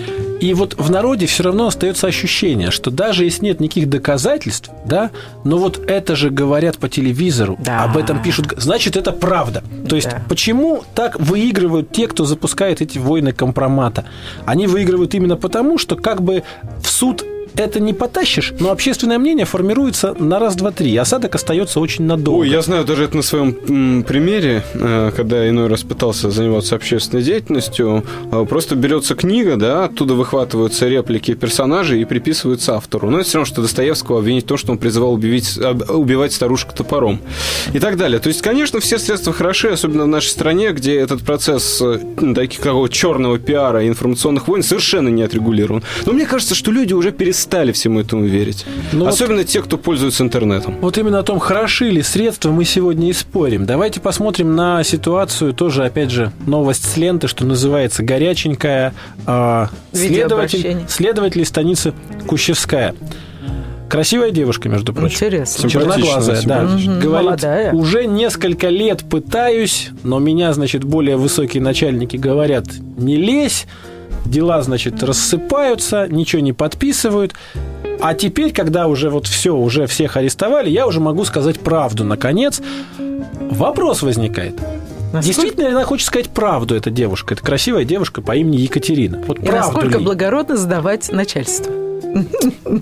[0.40, 5.11] И вот в народе все равно остается ощущение, что даже если нет никаких доказательств, да,
[5.44, 7.83] но вот это же говорят по телевизору, Да.
[7.83, 9.64] об этом пишут, значит, это правда.
[9.88, 10.22] То есть, Да.
[10.29, 14.05] почему так выигрывают те, кто запускает эти войны компромата?
[14.46, 16.44] Они выигрывают именно потому, что как бы
[16.81, 17.24] в суд
[17.59, 20.97] это не потащишь, но общественное мнение формируется на раз, два, три.
[20.97, 22.40] Осадок остается очень надолго.
[22.40, 27.23] Ой, я знаю даже это на своем примере, э, когда иной раз пытался заниматься общественной
[27.23, 28.05] деятельностью.
[28.31, 33.11] э, Просто берется книга, да, оттуда выхватываются реплики персонажей и приписываются автору.
[33.11, 36.73] Но это все равно, что Достоевского обвинить в том, что он призывал убивать, убивать старушек
[36.73, 37.21] топором.
[37.73, 38.21] И так далее.
[38.21, 41.99] То есть, конечно, все средства хороши, особенно в нашей стране, где этот процесс э,
[42.62, 45.83] такого черного пиара и информационных войн совершенно не отрегулирован.
[46.07, 48.65] Но мне кажется, что люди уже перестали всему этому верить.
[48.93, 50.77] Ну вот- Особенно те, кто пользуется интернетом.
[50.81, 53.67] Вот именно о том, хороши ли средства, мы сегодня и спорим.
[53.67, 58.95] Давайте посмотрим на ситуацию, тоже, опять же, новость с ленты, что называется, горяченькая.
[59.27, 61.93] А, следователь, следователь из станицы
[62.27, 62.95] Кущевская.
[63.89, 65.15] Красивая девушка, между прочим.
[65.17, 65.71] Интересно.
[65.71, 66.63] Черноглазая, да.
[66.65, 67.73] Мгм, Говорит, молодая.
[67.73, 72.67] уже несколько лет пытаюсь, но меня, значит, более высокие начальники говорят,
[72.99, 73.67] не лезь,
[74.31, 77.35] дела, значит, рассыпаются, ничего не подписывают.
[78.01, 82.61] А теперь, когда уже вот все, уже всех арестовали, я уже могу сказать правду, наконец.
[83.51, 84.55] Вопрос возникает.
[85.12, 87.35] Насколько- Действительно ли она хочет сказать правду, эта девушка?
[87.35, 89.23] Это красивая девушка по имени Екатерина.
[89.27, 90.05] Вот И насколько ли?
[90.05, 91.73] благородно сдавать начальство?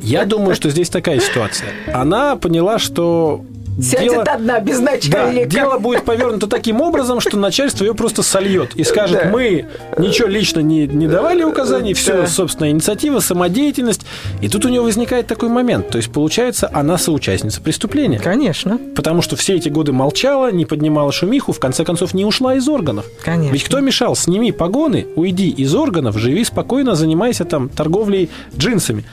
[0.02, 1.68] Я думаю, что здесь такая ситуация.
[1.92, 3.44] Она поняла, что
[3.80, 5.48] Сядет дело- одна без Да, начальника.
[5.48, 9.30] дело будет повернуто таким образом, что начальство ее просто сольет и скажет, Да.
[9.30, 9.66] мы
[9.98, 12.26] ничего лично не, не давали указаний, все Да.
[12.26, 14.02] собственная инициатива, самодеятельность.
[14.40, 15.90] И тут у нее возникает такой момент.
[15.90, 18.18] То есть, получается, она соучастница преступления.
[18.18, 22.54] Конечно, Потому что все эти годы молчала, не поднимала шумиху, в конце концов не ушла
[22.54, 23.04] из органов.
[23.22, 23.52] конечно.
[23.52, 24.16] Ведь кто мешал?
[24.16, 29.04] Сними погоны, уйди из органов, живи спокойно, занимайся там торговлей джинсами.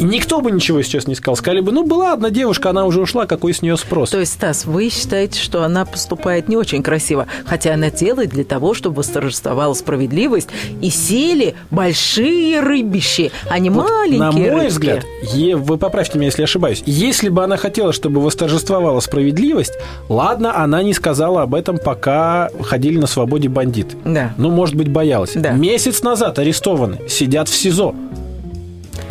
[0.00, 1.36] И никто бы ничего сейчас не сказал.
[1.36, 4.10] Сказали бы, ну, была одна девушка, она уже ушла, какой с нее спрос?
[4.10, 8.44] То есть, Стас, вы считаете, что она поступает не очень красиво, хотя она делает для
[8.44, 10.48] того, чтобы восторжествовала справедливость,
[10.80, 14.66] и сели большие рыбищи, а не Вот, маленькие На мой рыбки.
[14.68, 19.74] взгляд, е- вы поправьте меня, если ошибаюсь, если бы она хотела, чтобы восторжествовала справедливость,
[20.08, 23.96] ладно, она не сказала об этом, пока ходили на свободе бандиты.
[24.04, 24.32] Да.
[24.36, 25.32] Ну, может быть, боялась.
[25.34, 25.50] Да.
[25.52, 27.94] Месяц назад арестованы, сидят в СИЗО.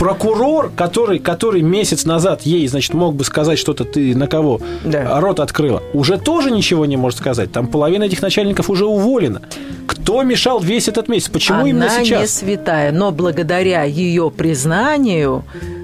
[0.01, 5.21] Прокурор, который, который месяц назад ей, значит, мог бы сказать что-то, ты на кого Да.
[5.21, 7.51] рот открыла, уже тоже ничего не может сказать.
[7.51, 9.43] Там половина этих начальников уже уволена.
[9.85, 11.29] Кто мешал весь этот месяц?
[11.29, 12.31] Почему Она именно не сейчас?
[12.33, 15.43] святая, но благодаря ее признанию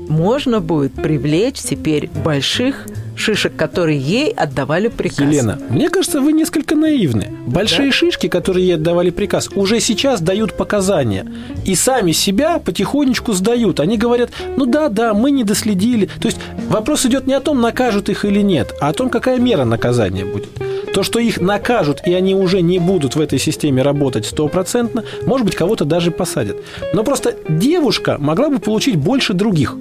[0.09, 5.19] можно будет привлечь теперь больших шишек, которые ей отдавали приказ.
[5.19, 7.33] Елена, мне кажется, вы несколько наивны.
[7.47, 7.91] Большие Да?
[7.93, 11.25] шишки, которые ей отдавали приказ, уже сейчас дают показания.
[11.65, 13.79] И сами себя потихонечку сдают.
[13.79, 16.09] Они говорят, ну да, да, мы не доследили.
[16.21, 16.37] То есть
[16.69, 20.25] вопрос идет не о том, накажут их или нет, а о том, какая мера наказания
[20.25, 20.49] будет.
[20.93, 25.45] То, что их накажут, и они уже не будут в этой системе работать стопроцентно, может
[25.45, 26.57] быть, кого-то даже посадят.
[26.93, 29.75] Но просто девушка могла бы получить больше других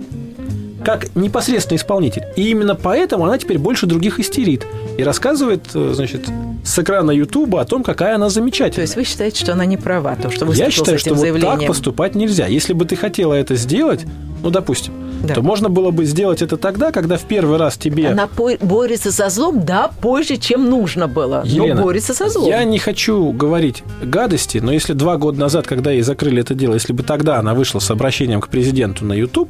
[0.86, 2.22] как непосредственный исполнитель.
[2.36, 4.64] И именно поэтому она теперь больше других истерит.
[4.96, 6.26] И рассказывает, э, значит,
[6.64, 8.84] с экрана Ютуба о том, какая она То замечательная.
[8.84, 11.20] есть вы считаете, что она не права, то, что выступила Я считаю, что этим вот
[11.20, 11.58] заявлением?
[11.58, 12.46] так поступать нельзя.
[12.46, 14.04] Если бы ты хотела это сделать,
[14.42, 14.92] ну, допустим,
[15.24, 15.34] Да.
[15.34, 18.08] то можно было бы сделать это тогда, когда в первый раз тебе...
[18.08, 21.42] Она по- борется со злом, да, позже, чем нужно было.
[21.44, 22.48] Елена, но борется со злом.
[22.48, 26.74] Я не хочу говорить гадости, но если два года назад, когда ей закрыли это дело,
[26.74, 29.48] если бы тогда она вышла с обращением к президенту на YouTube,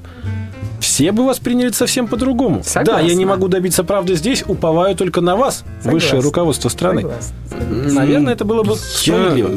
[0.81, 2.63] все бы восприняли совсем по-другому.
[2.85, 5.93] Да, я не могу добиться правды здесь, уповаю только на вас, Согласна.
[5.93, 7.03] высшее руководство страны.
[7.03, 7.95] Согласна.
[7.95, 8.77] Наверное, это было бы.
[9.03, 9.49] Я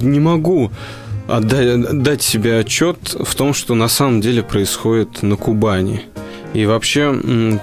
[0.00, 0.70] не могу
[1.28, 6.02] дать себе отчет в том, что на самом деле происходит на Кубани.
[6.54, 7.60] И вообще,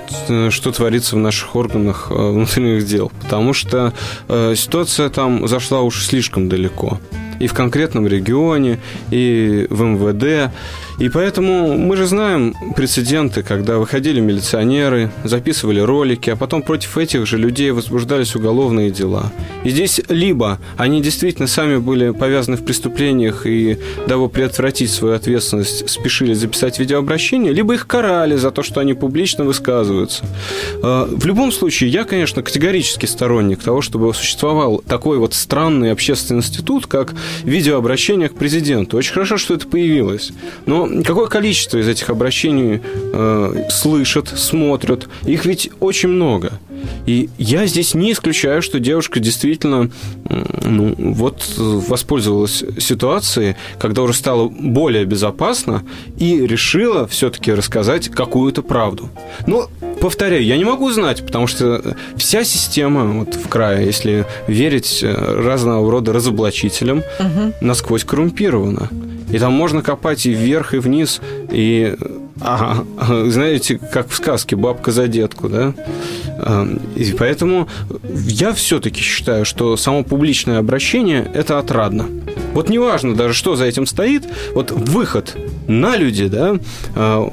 [0.52, 3.12] что творится в наших органах э, внутренних дел.
[3.24, 3.94] Потому что
[4.28, 7.00] э, ситуация там зашла уж слишком далеко.
[7.40, 10.54] И в конкретном регионе, и в МВД.
[11.00, 17.26] И поэтому мы же знаем прецеденты, когда выходили милиционеры, записывали ролики, а потом против этих
[17.26, 19.32] же людей возбуждались уголовные дела.
[19.64, 23.78] И здесь либо они действительно сами были повязаны в преступлениях и,
[24.08, 29.44] дабы предотвратить свою ответственность, спешили записать видеообращение, либо их карали за то, что они публично
[29.44, 30.26] высказываются.
[30.82, 36.40] Э, В любом случае, я, конечно, категорически сторонник того, чтобы существовал такой вот странный общественный
[36.40, 38.98] институт, как видеообращение к президенту.
[38.98, 40.32] Очень хорошо, что это появилось.
[40.66, 45.08] Но какое количество из этих обращений э, слышат, смотрят?
[45.26, 46.60] Их ведь очень много.
[47.06, 49.92] И я здесь не исключаю, что девушка действительно
[50.64, 55.84] ну, вот э, воспользовалась ситуацией, когда уже стало более безопасно
[56.18, 59.10] и решила все-таки рассказать какую-то правду.
[59.46, 59.70] Но
[60.02, 65.14] повторяю, я не могу знать, потому что вся система вот в крае, если верить э,
[65.14, 67.04] разного рода разоблачителям,
[67.62, 68.90] насквозь коррумпирована.
[69.32, 71.20] И там можно копать и вверх, и вниз,
[71.52, 71.96] и
[72.42, 72.86] ага,
[73.30, 75.74] знаете, как в сказке «Бабка за детку», да?
[76.38, 77.68] А, И поэтому
[78.28, 82.08] я все-таки считаю, что само публичное обращение– это отрадно.
[82.54, 85.36] Вот неважно даже, что за этим стоит, вот выход
[85.68, 86.58] на люди, да,
[86.96, 87.30] а,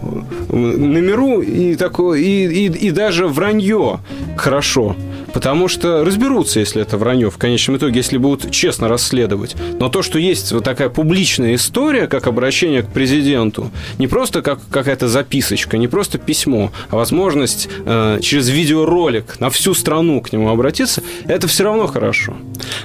[0.50, 4.00] на миру и такое, и, и, и даже вранье
[4.36, 4.96] хорошо.
[5.32, 9.56] Потому что разберутся, если это вранье, в конечном итоге, если будут честно расследовать.
[9.78, 14.60] Но то, что есть вот такая публичная история, как обращение к президенту, не просто как
[14.70, 20.50] какая-то записочка, не просто письмо, а возможность э, через видеоролик на всю страну к нему
[20.50, 22.34] обратиться, это все равно хорошо.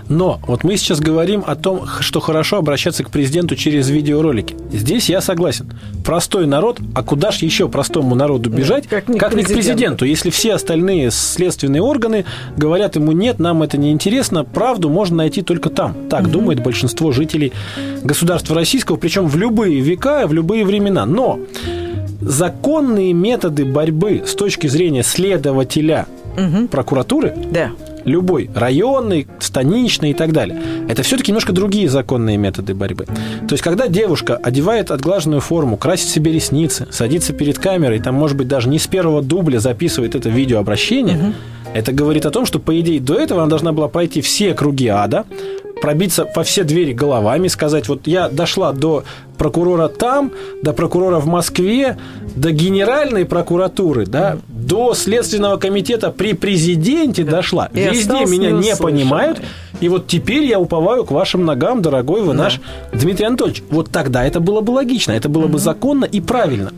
[0.10, 4.56] Но вот мы сейчас говорим о том, что хорошо обращаться к президенту через видеоролики.
[4.72, 5.72] Здесь я согласен.
[6.06, 10.30] Простой народ, а куда ж еще простому народу бежать, как не к к президенту, если
[10.30, 12.26] все остальные следственные органы
[12.56, 15.96] говорят ему, нет, нам это не интересно, правду можно найти только там.
[16.10, 17.54] Так думает большинство жителей
[18.04, 21.06] государства российского, причем в любые века, в любые времена.
[21.06, 21.40] Но
[22.22, 26.08] законные методы борьбы с точки зрения следователя
[26.70, 27.72] прокуратуры Да.
[28.06, 30.62] любой, районный, станичный и так далее.
[30.88, 33.06] Это все-таки немножко другие законные методы борьбы.
[33.06, 38.38] То есть, когда девушка одевает отглаженную форму, красит себе ресницы, садится перед камерой, там, может
[38.38, 41.34] быть, даже не с первого дубля записывает это видеообращение,
[41.74, 44.88] Это говорит о том, что, по идее, до этого она должна была пройти все круги
[44.88, 45.26] ада,
[45.82, 49.04] пробиться по все двери головами, сказать, вот я дошла до
[49.38, 50.32] прокурора там,
[50.64, 51.98] до прокурора в Москве,
[52.36, 57.70] до генеральной прокуратуры, да, до Следственного комитета при президенте дошла.
[57.74, 58.78] И Везде меня не неуслышанной.
[58.78, 59.42] понимают.
[59.80, 62.60] И вот теперь я уповаю к вашим ногам, дорогой вы наш
[62.94, 63.64] Дмитрий Анатольевич.
[63.70, 66.72] Вот тогда это было бы логично, это было бы законно и правильно.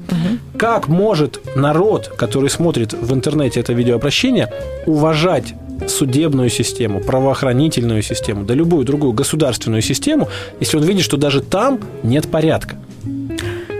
[0.58, 4.52] Как может народ, который смотрит в интернете это видеообращение,
[4.86, 5.54] уважать
[5.88, 10.28] судебную систему, правоохранительную систему, да любую другую государственную систему,
[10.60, 12.76] если он видит, что даже там нет порядка?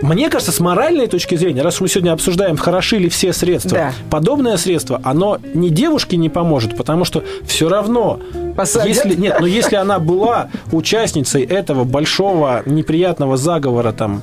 [0.02, 3.92] Мне кажется, с моральной точки зрения, раз мы сегодня обсуждаем, хороши ли все средства, Да.
[4.08, 8.18] подобное средство, оно ни девушке не поможет, потому что все равно,
[8.56, 8.88] Посадят?
[8.88, 14.22] если нет, но если она была участницей этого большого неприятного заговора там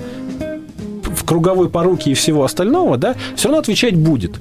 [1.15, 4.39] в круговой поруке и всего остального, да, все равно отвечать будет.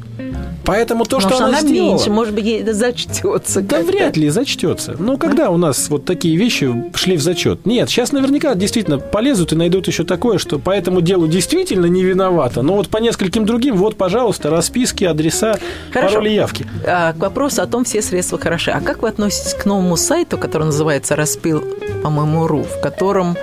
[0.66, 3.60] Поэтому то, Может, что она, она сделала, меньше, может быть, ей это зачтется.
[3.62, 4.96] да вряд ли зачтется.
[4.98, 7.64] Ну, когда у нас вот такие вещи шли в зачет?
[7.66, 12.02] Нет, сейчас наверняка действительно полезут и найдут еще такое, что по этому делу действительно не
[12.02, 12.62] виновата.
[12.62, 15.58] Но вот по нескольким другим, вот, пожалуйста, расписки, адреса,
[15.92, 16.14] Хорошо.
[16.16, 16.66] пароли, явки.
[16.86, 18.72] А, к вопросу о том, все средства хороши.
[18.72, 21.64] А как вы относитесь к новому сайту, который называется «Распил,
[22.02, 23.36] по-моему, РУ», в котором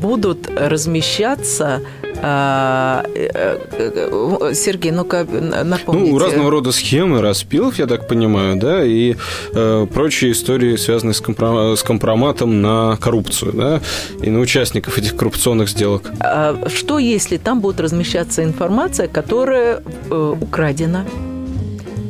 [0.00, 1.80] будут размещаться...
[2.16, 5.24] э, э, э, Сергей, ну-ка
[5.64, 6.12] напомните.
[6.12, 9.16] Ну, разного рода схемы распилов, я так понимаю, да, и
[9.52, 13.80] э, прочие истории, связанные с, компро- с компроматом на коррупцию, да,
[14.22, 16.10] и на участников этих коррупционных сделок.
[16.20, 21.04] А Что, если там будет размещаться информация, которая э, украдена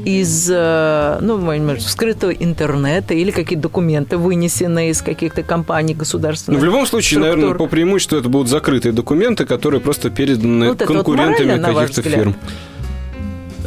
[0.06, 6.60] из, э, ну, может, вскрытого интернета или какие-то документы вынесены из каких-то компаний Ну, государственных?
[6.60, 7.36] в любом случае, структур?
[7.36, 12.08] наверное, по преимуществу это будут закрытые документы, которые просто переданы Вот вот конкурентами ваш каких-то
[12.08, 12.36] фирм.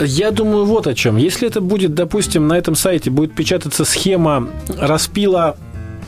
[0.02, 1.18] Я думаю, вот о чем.
[1.18, 4.48] Если это будет, допустим, на этом сайте будет печататься схема
[4.80, 5.58] распила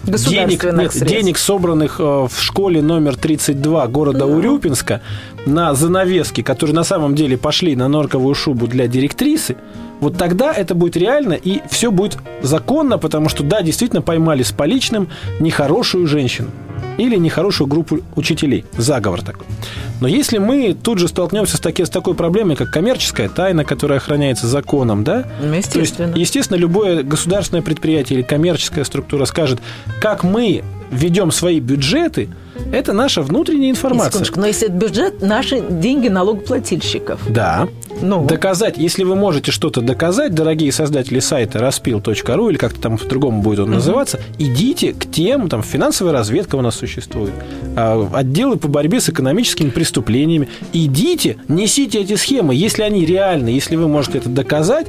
[0.06, 1.06] денег, нет, средств.
[1.06, 4.38] денег, собранных э, в школе номер 32 города Ну.
[4.38, 5.02] Урюпинска
[5.46, 9.58] на занавески, которые на самом деле пошли на норковую шубу для директрисы,
[10.02, 14.52] вот тогда это будет реально и все будет законно, потому что, да, действительно поймали с
[14.52, 15.08] поличным
[15.40, 16.50] нехорошую женщину
[16.98, 18.66] или нехорошую группу учителей.
[18.78, 19.46] Заговор такой.
[20.02, 24.00] Но если мы тут же столкнемся с, таки, с такой проблемой, как коммерческая тайна, которая
[24.00, 26.16] охраняется законом, да, Ну, то есть, естественно.
[26.16, 29.60] естественно, любое государственное предприятие или коммерческая структура скажет,
[30.02, 32.30] как мы ведем свои бюджеты,
[32.72, 34.26] это наша внутренняя информация.
[34.36, 37.20] Но если это бюджет, наши деньги налогоплательщиков.
[37.30, 37.68] Да.
[38.02, 43.42] Ну, Доказать, если вы можете что-то доказать, дорогие создатели сайта распил.ру или как-то там по-другому
[43.42, 47.34] будет он называться, идите к тем, там финансовая разведка у нас существует,
[47.76, 50.50] а, отделы по борьбе с экономическими преступлениями.
[50.74, 54.88] Идите, несите эти схемы, если они реальны, если вы можете это доказать,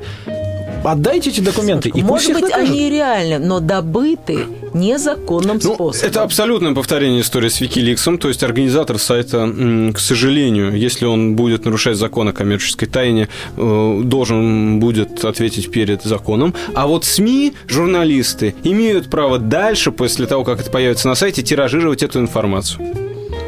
[0.85, 1.91] отдайте эти документы.
[1.95, 2.69] И может быть, накажут.
[2.69, 6.09] они реальны, но добыты незаконным Ну, способом.
[6.09, 8.19] это абсолютное повторение истории с Wikileaks.
[8.19, 9.49] То есть организатор сайта,
[9.95, 16.03] к сожалению, если он будет нарушать закон о коммерческой тайне, э, должен будет ответить перед
[16.03, 16.55] законом.
[16.75, 22.03] А вот СМИ, журналисты имеют право дальше, после того, как это появится на сайте, тиражировать
[22.03, 22.81] эту информацию.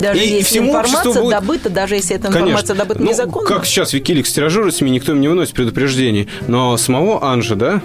[0.04, 3.46] Даже и- если всему информация будет- добыта, даже если эта информация добыта Ну, незаконно.
[3.46, 6.28] как сейчас Wikileaks тиражирует СМИ, никто им не выносит предупреждений.
[6.48, 7.80] Но самого Анжа, да?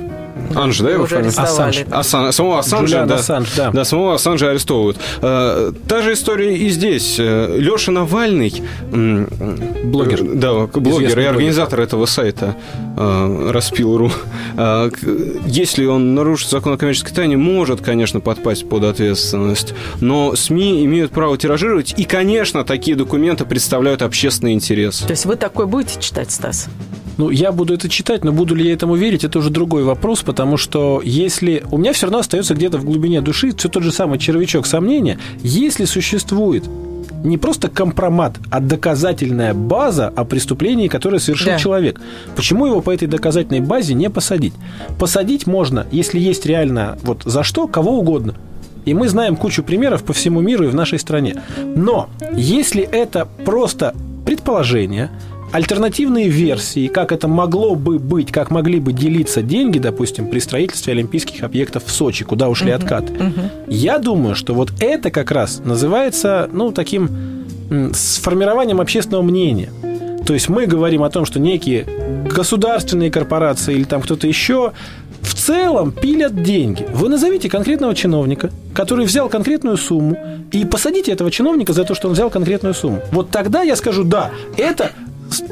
[0.56, 1.30] Анжа, да, его фамилия?
[1.30, 1.78] Ассанж.
[1.89, 3.15] Асан- самого Ассанжа, да.
[3.15, 3.71] Ассанж, да.
[3.71, 4.97] Да, самого Ассанжа арестовывают.
[5.21, 7.17] Э, Та же история и здесь.
[7.19, 10.21] Леша Навальный, Блогер.
[10.23, 11.30] э, да, блогер Известный и блогер.
[11.30, 12.56] организатор этого сайта
[12.97, 14.12] э, Распил.ру.
[14.58, 14.89] Э,
[15.45, 19.73] Если он нарушит закон о коммерческой тайне, может, конечно, подпасть под ответственность.
[20.02, 24.99] Но СМИ имеют право тиражировать, и, конечно, такие документы представляют общественный интерес.
[24.99, 26.67] То есть вы такой будете читать, Стас?
[27.19, 30.21] Ну, я буду это читать, но буду ли я этому верить, это уже другой вопрос,
[30.21, 31.63] потому что если...
[31.69, 35.19] У меня все равно остается где-то в глубине души все тот же самый червячок сомнения,
[35.43, 36.63] если существует
[37.25, 41.58] не просто компромат, а доказательная база о преступлении, которое совершил Да.
[41.58, 41.99] человек.
[42.38, 44.53] Почему его по этой доказательной базе не посадить?
[44.97, 48.36] Посадить можно, если есть реально вот за что, кого угодно.
[48.86, 51.43] И мы знаем кучу примеров по всему миру и в нашей стране.
[51.75, 53.93] Но если это просто
[54.25, 55.10] предположение,
[55.51, 60.93] альтернативные версии, как это могло бы быть, как могли бы делиться деньги, допустим, при строительстве
[60.93, 63.13] олимпийских объектов в Сочи, куда ушли откаты.
[63.67, 67.09] Я думаю, что вот это как раз называется, ну, таким
[67.93, 69.69] сформированием общественного мнения.
[70.25, 71.85] То есть мы говорим о том, что некие
[72.29, 74.73] государственные корпорации или там кто-то еще
[75.21, 76.85] в целом пилят деньги.
[76.93, 80.17] Вы назовите конкретного чиновника, который взял конкретную сумму,
[80.51, 83.01] и посадите этого чиновника за то, что он взял конкретную сумму.
[83.11, 84.91] Вот тогда я скажу, да, это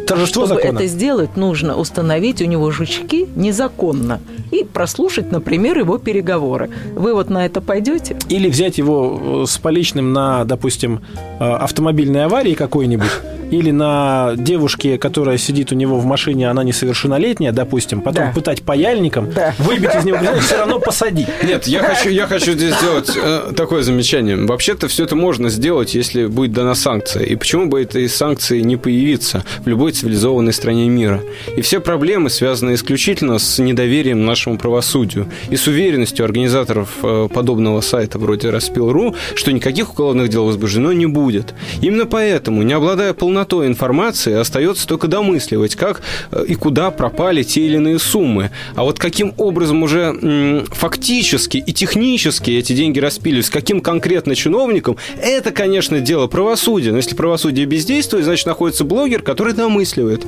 [0.05, 0.77] торжество Чтобы закона.
[0.79, 4.19] это сделать, нужно установить у него жучки незаконно
[4.51, 6.69] и прослушать, например, его переговоры.
[6.95, 8.17] Вы вот на это пойдете?
[8.29, 11.01] Или взять его э, с поличным на, допустим,
[11.39, 13.11] э, автомобильной аварии какой-нибудь,
[13.51, 18.31] или на девушке, которая сидит у него в машине, она несовершеннолетняя, допустим, потом Да.
[18.33, 19.53] пытать паяльником, Да.
[19.59, 21.27] выбить из него, признание, все равно посадить.
[21.43, 24.35] Нет, я хочу, я хочу здесь сделать э, такое замечание.
[24.35, 27.23] Вообще-то все это можно сделать, если будет дана санкция.
[27.23, 31.21] И почему бы этой санкции не появиться в любой цивилизованной стране мира?
[31.55, 37.81] И все проблемы связаны исключительно с недоверием нашему правосудию и с уверенностью организаторов э, подобного
[37.81, 41.53] сайта вроде Распил.ру, что никаких уголовных дел возбуждено не будет.
[41.81, 47.61] Именно поэтому, не обладая полнотой информации, остается только домысливать, как э, и куда пропали те
[47.61, 48.49] или иные суммы.
[48.75, 55.51] А вот каким образом уже фактически и технически эти деньги распились, каким конкретно чиновником, это,
[55.51, 56.89] конечно, дело правосудия.
[56.91, 60.25] Но если правосудие бездействует, значит, находится блогер, который домысливает.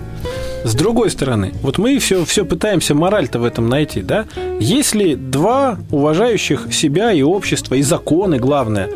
[0.64, 4.26] С другой стороны, вот мы все, все пытаемся мораль-то в этом найти, да?
[4.60, 8.90] Если два уважающих себя и общество, и законы, главное,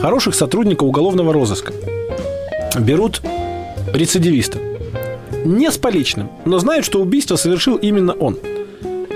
[0.00, 1.74] хороших сотрудника уголовного розыска
[2.78, 3.20] берут
[3.92, 4.58] рецидивиста,
[5.44, 8.38] не с поличным, но знают, что убийство совершил именно он.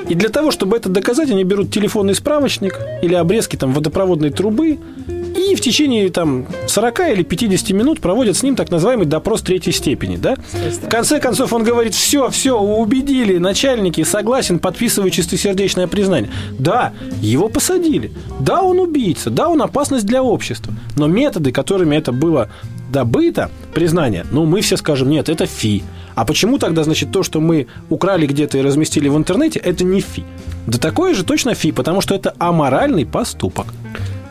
[0.08, 4.78] И для того, чтобы это доказать, они берут телефонный справочник или обрезки там водопроводной трубы
[5.36, 9.72] и в течение там 40 или 50 минут проводят с ним так называемый допрос третьей
[9.72, 10.36] степени, да?
[10.82, 16.30] В конце концов он говорит, все, все, убедили, начальники, согласен, подписываю чистосердечное признание.
[16.58, 18.12] Да, его посадили.
[18.40, 20.72] Да, он убийца, да, он опасность для общества.
[20.96, 22.50] Но методы, которыми это было
[22.94, 25.82] добыто, признание, ну, мы все скажем, нет, это фи.
[26.14, 30.00] А почему тогда, значит, то, что мы украли где-то и разместили в интернете, это не
[30.00, 30.22] фи?
[30.68, 33.66] Да такое же точно фи, потому что это аморальный поступок.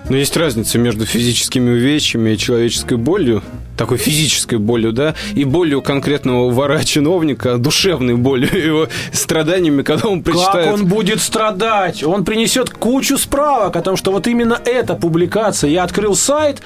[0.09, 3.43] Но есть разница между физическими увечьями и человеческой болью,
[3.77, 10.65] такой физической болью, да, и болью конкретного вора-чиновника, душевной болью, его страданиями, когда он прочитает...
[10.65, 12.03] Как он будет страдать?
[12.03, 15.69] Он принесет кучу справок о том, что вот именно эта публикация.
[15.69, 16.61] Я открыл сайт,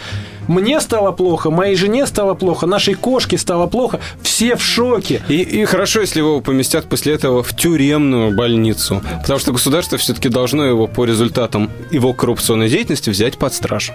[0.48, 4.00] мне стало плохо, моей жене стало плохо, нашей кошке стало плохо.
[4.22, 5.22] Все в шоке.
[5.28, 10.30] И, и хорошо, если его поместят после этого в тюремную больницу, потому что государство все-таки
[10.30, 13.92] должно его по результатам его коррупционной деятельности взять под страж.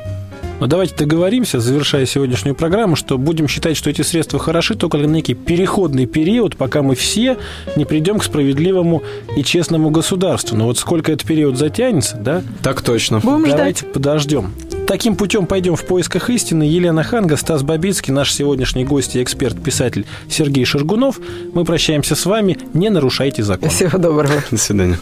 [0.63, 5.07] Но давайте договоримся, завершая сегодняшнюю программу, что будем считать, что эти средства хороши только на
[5.07, 7.37] некий переходный период, пока мы все
[7.75, 9.03] не придем к справедливому
[9.37, 10.57] и честному государству.
[10.57, 12.45] Но вот сколько этот период затянется, да?
[12.63, 13.19] Так точно.
[13.19, 13.93] Будем Давайте ждать.
[13.93, 14.55] подождем.
[14.87, 16.63] Таким путем пойдем в поисках истины.
[16.63, 21.19] Елена Ханга, Стас Бабицкий, наш сегодняшний гость и эксперт, писатель Сергей Шаргунов.
[21.55, 22.57] Мы прощаемся с вами.
[22.73, 23.69] Не нарушайте закон.
[23.69, 24.45] Всего доброго.
[24.49, 24.97] До свидания.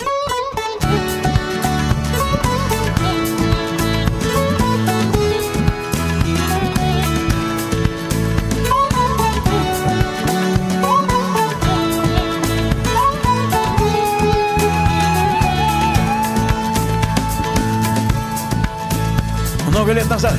[19.91, 20.39] Много лет назад,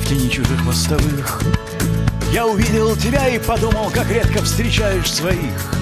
[0.00, 1.42] в тени чужих мостовых,
[2.32, 5.74] Я увидел тебя и подумал, как редко встречаешь своих.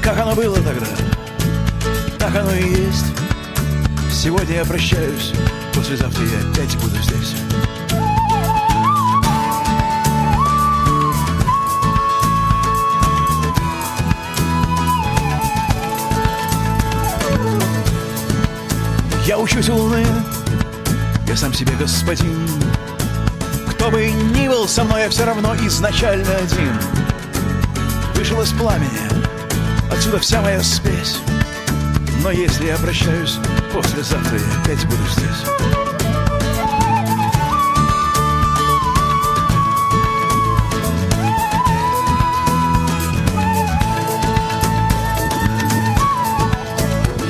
[0.00, 0.86] Как оно было тогда,
[2.16, 3.06] так оно и есть.
[4.12, 5.32] Сегодня я прощаюсь,
[5.74, 7.34] послезавтра я опять буду здесь.
[19.26, 20.06] Я учусь у луны,
[21.38, 22.48] сам себе господин.
[23.70, 26.76] Кто бы ни был со мной, я все равно изначально один.
[28.16, 28.88] Вышел из пламени,
[29.88, 31.18] отсюда вся моя спесь.
[32.24, 33.38] Но если я прощаюсь,
[33.72, 35.44] послезавтра я опять буду здесь.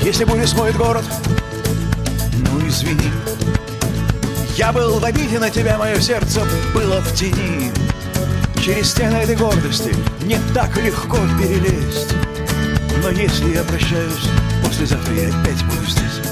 [0.03, 1.05] Если буря смоет город,
[4.59, 6.41] Я был в обиде на тебя, мое сердце
[6.75, 7.71] было в тени.
[8.61, 9.95] Через стены этой гордости
[10.25, 12.13] не так легко перелезть.
[13.01, 14.29] Но если я прощаюсь,
[14.65, 16.28] послезавтра я опять буду здесь.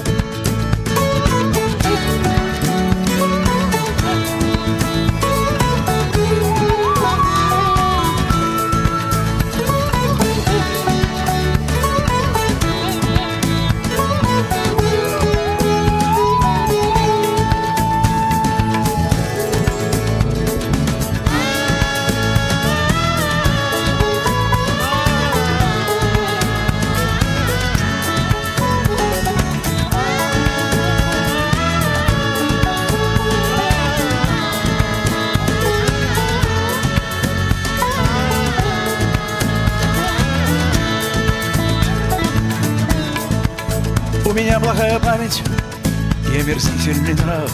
[46.46, 47.50] Омерзительный нрав.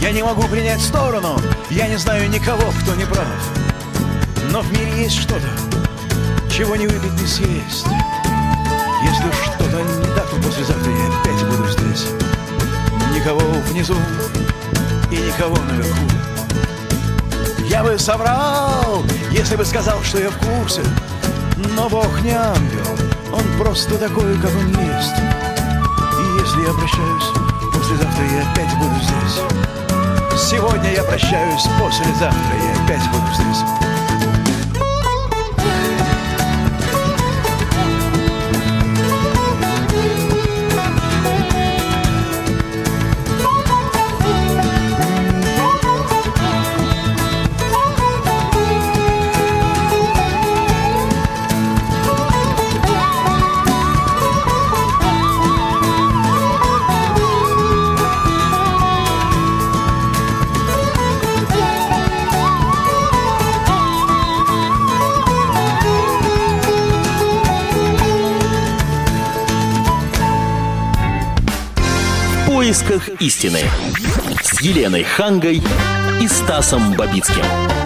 [0.00, 1.40] Я не могу принять сторону,
[1.70, 3.26] я не знаю никого, кто не прав.
[4.52, 5.48] Но в мире есть что-то,
[6.48, 7.86] чего не выпить, не съесть.
[9.02, 12.06] Если что-то не так, то послезавтра я опять буду здесь.
[13.12, 13.40] Никого
[13.70, 13.96] внизу
[15.10, 16.06] и никого наверху.
[17.68, 19.02] Я бы соврал,
[19.32, 20.82] если бы сказал, что я в курсе.
[21.74, 22.86] Но Бог не ангел,
[23.32, 25.16] он просто такой, как он есть.
[26.20, 27.45] И если я прощаюсь,
[27.76, 29.40] послезавтра я опять буду здесь.
[30.50, 33.75] Сегодня я прощаюсь, послезавтра я опять буду здесь.
[72.86, 73.60] Поисках истины
[74.42, 75.62] с Еленой Хангой
[76.20, 77.85] и Стасом Бабицким.